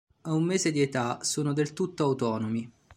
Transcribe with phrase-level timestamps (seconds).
[0.23, 2.67] A un mese di età sono del tutto autonomi.